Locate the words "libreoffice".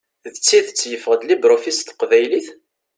1.27-1.77